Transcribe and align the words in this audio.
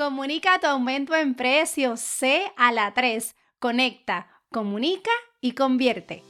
Comunica 0.00 0.58
tu 0.58 0.66
aumento 0.66 1.14
en 1.14 1.34
precio 1.34 1.94
C 1.98 2.50
a 2.56 2.72
la 2.72 2.94
3. 2.94 3.36
Conecta, 3.58 4.30
comunica 4.50 5.10
y 5.42 5.52
convierte. 5.52 6.22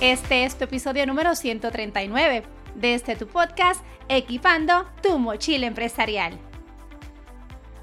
Este 0.00 0.44
es 0.44 0.58
tu 0.58 0.64
episodio 0.64 1.06
número 1.06 1.36
139 1.36 2.42
de 2.74 2.94
este 2.94 3.14
tu 3.14 3.28
podcast, 3.28 3.84
Equipando 4.08 4.84
tu 5.00 5.16
mochila 5.20 5.68
empresarial. 5.68 6.47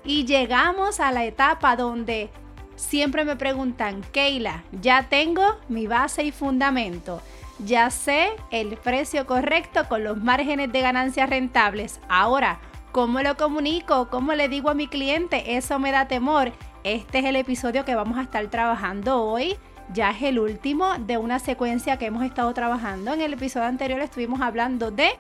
Y 0.06 0.26
llegamos 0.26 1.00
a 1.00 1.12
la 1.12 1.26
etapa 1.26 1.76
donde 1.76 2.30
siempre 2.76 3.26
me 3.26 3.36
preguntan, 3.36 4.02
Keila, 4.12 4.64
ya 4.82 5.08
tengo 5.10 5.58
mi 5.68 5.88
base 5.88 6.24
y 6.24 6.32
fundamento. 6.32 7.22
Ya 7.60 7.90
sé 7.90 8.30
el 8.52 8.78
precio 8.78 9.26
correcto 9.26 9.88
con 9.90 10.04
los 10.04 10.18
márgenes 10.18 10.72
de 10.72 10.82
ganancias 10.82 11.30
rentables. 11.30 12.00
Ahora, 12.08 12.60
¿cómo 12.92 13.22
lo 13.22 13.36
comunico? 13.36 14.10
¿Cómo 14.10 14.34
le 14.34 14.50
digo 14.50 14.70
a 14.70 14.76
mi 14.76 14.88
cliente? 14.88 15.56
Eso 15.58 15.80
me 15.80 15.92
da 15.92 16.08
temor. 16.08 16.52
Este 16.84 17.20
es 17.20 17.26
el 17.26 17.36
episodio 17.36 17.84
que 17.84 17.96
vamos 17.96 18.18
a 18.18 18.24
estar 18.24 18.46
trabajando 18.48 19.24
hoy 19.24 19.58
ya 19.94 20.12
es 20.12 20.22
el 20.24 20.40
último 20.40 20.96
de 21.00 21.18
una 21.18 21.40
secuencia 21.40 21.98
que 21.98 22.08
hemos 22.08 22.24
estado 22.24 22.54
trabajando. 22.54 23.14
En 23.14 23.22
el 23.22 23.34
episodio 23.34 23.68
anterior 23.68 24.00
estuvimos 24.02 24.42
hablando 24.42 24.92
de 24.92 25.12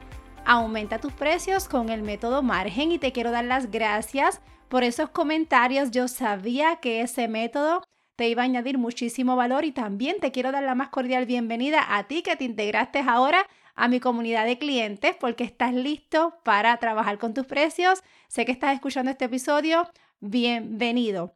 aumenta 0.45 0.99
tus 0.99 1.13
precios 1.13 1.67
con 1.67 1.89
el 1.89 2.01
método 2.01 2.41
margen 2.41 2.91
y 2.91 2.99
te 2.99 3.11
quiero 3.11 3.31
dar 3.31 3.45
las 3.45 3.71
gracias 3.71 4.41
por 4.69 4.83
esos 4.83 5.09
comentarios. 5.09 5.91
Yo 5.91 6.07
sabía 6.07 6.77
que 6.77 7.01
ese 7.01 7.27
método 7.27 7.83
te 8.15 8.29
iba 8.29 8.43
a 8.43 8.45
añadir 8.45 8.77
muchísimo 8.77 9.35
valor 9.35 9.65
y 9.65 9.71
también 9.71 10.17
te 10.19 10.31
quiero 10.31 10.51
dar 10.51 10.63
la 10.63 10.75
más 10.75 10.89
cordial 10.89 11.25
bienvenida 11.25 11.97
a 11.97 12.07
ti 12.07 12.21
que 12.21 12.35
te 12.35 12.45
integraste 12.45 12.99
ahora 12.99 13.45
a 13.75 13.87
mi 13.87 13.99
comunidad 13.99 14.45
de 14.45 14.57
clientes 14.57 15.15
porque 15.19 15.43
estás 15.43 15.73
listo 15.73 16.35
para 16.43 16.77
trabajar 16.77 17.17
con 17.17 17.33
tus 17.33 17.45
precios. 17.45 18.03
Sé 18.27 18.45
que 18.45 18.53
estás 18.53 18.73
escuchando 18.73 19.11
este 19.11 19.25
episodio. 19.25 19.89
Bienvenido. 20.19 21.35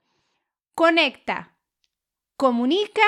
Conecta 0.74 1.56
comunica 2.40 3.02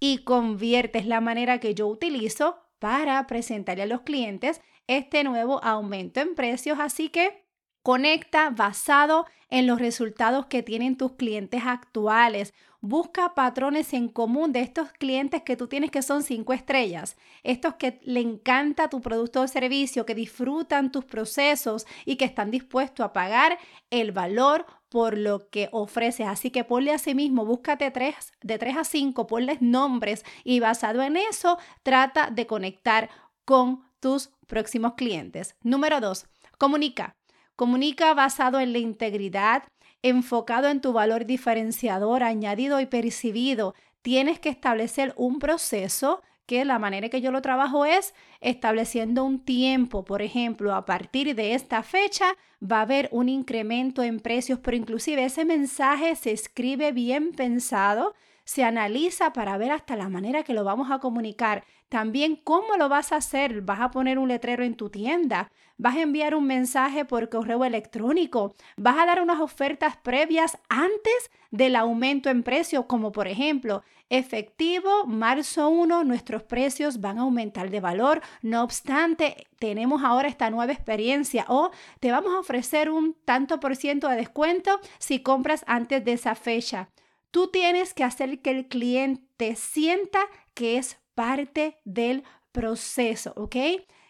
y 0.00 0.24
convierte. 0.24 0.98
Es 0.98 1.06
la 1.06 1.20
manera 1.20 1.60
que 1.60 1.74
yo 1.74 1.86
utilizo 1.88 2.56
para 2.78 3.26
presentarle 3.26 3.82
a 3.82 3.86
los 3.86 4.00
clientes 4.00 4.62
este 4.88 5.22
nuevo 5.22 5.62
aumento 5.62 6.20
en 6.20 6.34
precios. 6.34 6.80
Así 6.80 7.08
que 7.08 7.44
conecta 7.82 8.50
basado 8.50 9.26
en 9.50 9.66
los 9.66 9.78
resultados 9.78 10.46
que 10.46 10.62
tienen 10.62 10.96
tus 10.96 11.12
clientes 11.12 11.62
actuales. 11.64 12.52
Busca 12.80 13.34
patrones 13.34 13.92
en 13.92 14.08
común 14.08 14.52
de 14.52 14.60
estos 14.60 14.92
clientes 14.92 15.42
que 15.42 15.56
tú 15.56 15.66
tienes 15.68 15.90
que 15.90 16.02
son 16.02 16.22
cinco 16.22 16.52
estrellas, 16.52 17.16
estos 17.42 17.74
que 17.74 17.98
le 18.02 18.20
encanta 18.20 18.88
tu 18.88 19.00
producto 19.00 19.40
o 19.40 19.48
servicio, 19.48 20.06
que 20.06 20.14
disfrutan 20.14 20.92
tus 20.92 21.04
procesos 21.04 21.86
y 22.04 22.16
que 22.16 22.24
están 22.24 22.50
dispuestos 22.50 23.04
a 23.04 23.12
pagar 23.12 23.58
el 23.90 24.12
valor 24.12 24.64
por 24.88 25.18
lo 25.18 25.48
que 25.50 25.68
ofreces. 25.72 26.28
Así 26.28 26.50
que 26.50 26.62
ponle 26.62 26.92
a 26.92 26.98
sí 26.98 27.14
mismo, 27.14 27.44
búscate 27.44 27.90
tres, 27.90 28.32
de 28.42 28.58
3 28.58 28.76
a 28.76 28.84
5, 28.84 29.26
ponles 29.26 29.60
nombres 29.60 30.24
y 30.44 30.60
basado 30.60 31.02
en 31.02 31.16
eso 31.16 31.58
trata 31.82 32.30
de 32.30 32.46
conectar 32.46 33.10
con 33.44 33.87
tus 34.00 34.30
próximos 34.46 34.94
clientes. 34.94 35.54
Número 35.62 36.00
2, 36.00 36.26
comunica. 36.58 37.16
Comunica 37.56 38.14
basado 38.14 38.60
en 38.60 38.72
la 38.72 38.78
integridad, 38.78 39.64
enfocado 40.02 40.68
en 40.68 40.80
tu 40.80 40.92
valor 40.92 41.26
diferenciador, 41.26 42.22
añadido 42.22 42.80
y 42.80 42.86
percibido. 42.86 43.74
Tienes 44.02 44.38
que 44.38 44.48
establecer 44.48 45.12
un 45.16 45.38
proceso 45.38 46.22
que 46.48 46.64
la 46.64 46.78
manera 46.78 47.10
que 47.10 47.20
yo 47.20 47.30
lo 47.30 47.42
trabajo 47.42 47.84
es 47.84 48.14
estableciendo 48.40 49.22
un 49.22 49.44
tiempo. 49.44 50.04
Por 50.06 50.22
ejemplo, 50.22 50.74
a 50.74 50.86
partir 50.86 51.34
de 51.34 51.52
esta 51.52 51.82
fecha 51.82 52.24
va 52.60 52.78
a 52.78 52.82
haber 52.82 53.10
un 53.12 53.28
incremento 53.28 54.02
en 54.02 54.18
precios, 54.18 54.58
pero 54.58 54.74
inclusive 54.74 55.24
ese 55.24 55.44
mensaje 55.44 56.16
se 56.16 56.32
escribe 56.32 56.92
bien 56.92 57.32
pensado, 57.32 58.14
se 58.48 58.64
analiza 58.64 59.34
para 59.34 59.58
ver 59.58 59.72
hasta 59.72 59.94
la 59.94 60.08
manera 60.08 60.42
que 60.42 60.54
lo 60.54 60.64
vamos 60.64 60.90
a 60.90 61.00
comunicar. 61.00 61.64
También 61.90 62.34
cómo 62.34 62.78
lo 62.78 62.88
vas 62.88 63.12
a 63.12 63.16
hacer. 63.16 63.60
Vas 63.60 63.80
a 63.80 63.90
poner 63.90 64.18
un 64.18 64.28
letrero 64.28 64.64
en 64.64 64.74
tu 64.74 64.88
tienda, 64.88 65.52
vas 65.76 65.96
a 65.96 66.00
enviar 66.00 66.34
un 66.34 66.46
mensaje 66.46 67.04
por 67.04 67.28
correo 67.28 67.62
electrónico, 67.66 68.54
vas 68.78 68.96
a 68.96 69.04
dar 69.04 69.20
unas 69.20 69.38
ofertas 69.40 69.98
previas 69.98 70.56
antes 70.70 71.30
del 71.50 71.76
aumento 71.76 72.30
en 72.30 72.42
precio, 72.42 72.86
como 72.86 73.12
por 73.12 73.28
ejemplo, 73.28 73.82
efectivo, 74.08 75.04
marzo 75.04 75.68
1, 75.68 76.04
nuestros 76.04 76.42
precios 76.42 77.02
van 77.02 77.18
a 77.18 77.22
aumentar 77.24 77.68
de 77.68 77.80
valor. 77.80 78.22
No 78.40 78.62
obstante, 78.62 79.46
tenemos 79.58 80.02
ahora 80.02 80.26
esta 80.26 80.48
nueva 80.48 80.72
experiencia 80.72 81.44
o 81.48 81.70
te 82.00 82.10
vamos 82.10 82.32
a 82.32 82.38
ofrecer 82.38 82.88
un 82.88 83.14
tanto 83.26 83.60
por 83.60 83.76
ciento 83.76 84.08
de 84.08 84.16
descuento 84.16 84.80
si 84.98 85.20
compras 85.20 85.64
antes 85.66 86.02
de 86.02 86.14
esa 86.14 86.34
fecha. 86.34 86.88
Tú 87.30 87.50
tienes 87.50 87.94
que 87.94 88.04
hacer 88.04 88.40
que 88.40 88.50
el 88.50 88.68
cliente 88.68 89.54
sienta 89.56 90.20
que 90.54 90.78
es 90.78 90.98
parte 91.14 91.78
del 91.84 92.24
proceso, 92.52 93.32
¿ok? 93.36 93.56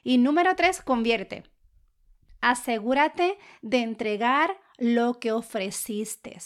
Y 0.02 0.18
número 0.18 0.54
tres, 0.56 0.80
convierte. 0.80 1.44
Asegúrate 2.40 3.36
de 3.62 3.78
entregar 3.78 4.58
lo 4.76 5.18
que 5.18 5.32
ofreciste, 5.32 6.38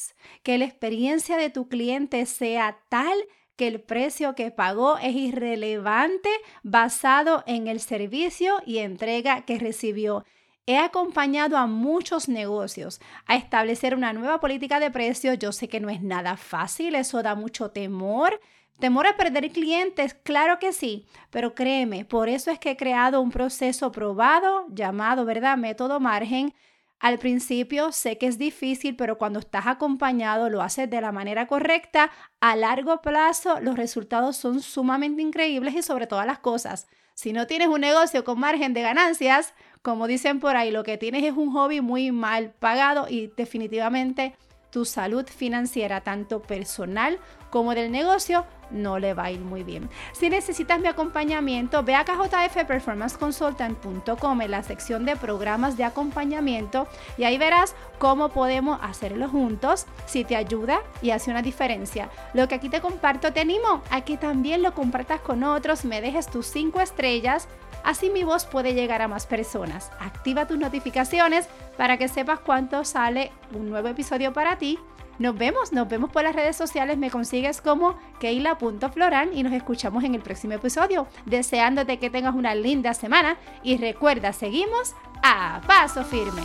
que 0.43 0.56
la 0.56 0.65
experiencia 0.65 1.37
de 1.37 1.50
tu 1.50 1.69
cliente 1.69 2.25
sea 2.25 2.81
tal 2.89 3.19
que 3.56 3.66
el 3.66 3.81
precio 3.81 4.34
que 4.34 4.50
pagó 4.50 4.97
es 4.97 5.15
irrelevante 5.15 6.31
basado 6.62 7.44
en 7.47 7.69
el 7.69 7.81
servicio 7.81 8.62
y 8.65 8.78
entrega 8.78 9.44
que 9.44 9.59
recibió. 9.59 10.25
He 10.66 10.78
acompañado 10.78 11.56
a 11.56 11.66
muchos 11.66 12.28
negocios 12.28 13.00
a 13.26 13.36
establecer 13.36 13.94
una 13.96 14.12
nueva 14.12 14.38
política 14.38 14.78
de 14.78 14.90
precios. 14.90 15.38
Yo 15.38 15.50
sé 15.50 15.68
que 15.68 15.80
no 15.80 15.90
es 15.90 16.02
nada 16.02 16.36
fácil, 16.36 16.94
eso 16.94 17.22
da 17.22 17.34
mucho 17.34 17.70
temor, 17.70 18.40
¿Temor 18.82 19.06
a 19.06 19.16
perder 19.16 19.52
clientes? 19.52 20.12
Claro 20.12 20.58
que 20.58 20.72
sí, 20.72 21.06
pero 21.30 21.54
créeme, 21.54 22.04
por 22.04 22.28
eso 22.28 22.50
es 22.50 22.58
que 22.58 22.72
he 22.72 22.76
creado 22.76 23.20
un 23.20 23.30
proceso 23.30 23.92
probado 23.92 24.66
llamado, 24.70 25.24
¿verdad? 25.24 25.56
Método 25.56 26.00
margen. 26.00 26.52
Al 26.98 27.20
principio 27.20 27.92
sé 27.92 28.18
que 28.18 28.26
es 28.26 28.38
difícil, 28.38 28.96
pero 28.96 29.18
cuando 29.18 29.38
estás 29.38 29.68
acompañado, 29.68 30.50
lo 30.50 30.62
haces 30.62 30.90
de 30.90 31.00
la 31.00 31.12
manera 31.12 31.46
correcta, 31.46 32.10
a 32.40 32.56
largo 32.56 33.00
plazo 33.02 33.60
los 33.60 33.76
resultados 33.76 34.36
son 34.36 34.60
sumamente 34.60 35.22
increíbles 35.22 35.76
y 35.76 35.82
sobre 35.82 36.08
todas 36.08 36.26
las 36.26 36.40
cosas. 36.40 36.88
Si 37.14 37.32
no 37.32 37.46
tienes 37.46 37.68
un 37.68 37.82
negocio 37.82 38.24
con 38.24 38.40
margen 38.40 38.74
de 38.74 38.82
ganancias, 38.82 39.54
como 39.82 40.06
dicen 40.06 40.41
por 40.41 40.56
ahí, 40.56 40.70
lo 40.70 40.84
que 40.84 40.97
tienes 40.97 41.25
es 41.25 41.32
un 41.32 41.53
hobby 41.53 41.81
muy 41.81 42.12
mal 42.12 42.50
pagado 42.59 43.09
y 43.09 43.32
definitivamente 43.37 44.34
tu 44.70 44.84
salud 44.84 45.26
financiera, 45.26 46.00
tanto 46.00 46.41
personal 46.41 47.19
como 47.50 47.75
del 47.75 47.92
negocio, 47.92 48.47
no 48.72 48.99
le 48.99 49.15
va 49.15 49.25
a 49.25 49.31
ir 49.31 49.41
muy 49.41 49.62
bien. 49.62 49.88
Si 50.12 50.31
necesitas 50.31 50.81
mi 50.81 50.88
acompañamiento, 50.88 51.83
ve 51.83 51.94
a 51.94 52.05
kjfperformanceconsultant.com 52.05 54.41
en 54.41 54.50
la 54.50 54.62
sección 54.62 55.05
de 55.05 55.16
programas 55.16 55.77
de 55.77 55.84
acompañamiento 55.84 56.88
y 57.16 57.25
ahí 57.25 57.37
verás 57.38 57.75
cómo 57.99 58.31
podemos 58.31 58.78
hacerlo 58.83 59.28
juntos, 59.28 59.87
si 60.06 60.25
te 60.25 60.37
ayuda 60.37 60.81
y 61.00 61.10
hace 61.10 61.31
una 61.31 61.43
diferencia. 61.43 62.10
Lo 62.34 62.49
que 62.49 62.56
aquí 62.56 62.69
te 62.69 62.81
comparto, 62.81 63.33
te 63.33 63.41
animo 63.41 63.83
a 63.91 64.03
que 64.03 64.16
también 64.16 64.62
lo 64.62 64.75
compartas 64.75 65.21
con 65.21 65.44
otros, 65.44 65.84
me 65.84 66.00
dejes 66.00 66.28
tus 66.28 66.47
cinco 66.47 66.81
estrellas 66.81 67.49
Así 67.84 68.10
mi 68.10 68.22
voz 68.22 68.44
puede 68.44 68.75
llegar 68.75 69.03
a 69.03 69.09
más 69.09 69.27
personas. 69.27 69.91
Activa 69.99 70.47
tus 70.47 70.59
notificaciones 70.59 71.49
para 71.77 71.99
que 71.99 72.09
sepas 72.09 72.41
cuánto 72.41 72.84
sale 72.84 73.33
un 73.53 73.71
nuevo 73.71 73.89
episodio 73.89 74.33
para 74.33 74.57
ti. 74.57 74.78
Nos 75.18 75.36
vemos, 75.36 75.72
nos 75.72 75.88
vemos 75.88 76.10
por 76.10 76.24
las 76.24 76.34
redes 76.34 76.56
sociales, 76.56 76.98
me 76.98 77.10
consigues 77.10 77.60
como 77.60 77.97
keila.floran 78.18 79.36
y 79.36 79.42
nos 79.42 79.53
escuchamos 79.53 80.04
en 80.04 80.14
el 80.14 80.22
próximo 80.22 80.54
episodio. 80.54 81.06
Deseándote 81.26 81.98
que 81.98 82.10
tengas 82.10 82.34
una 82.34 82.54
linda 82.54 82.94
semana 82.94 83.36
y 83.62 83.76
recuerda, 83.76 84.32
seguimos 84.32 84.94
a 85.22 85.60
paso 85.66 86.04
firme. 86.04 86.42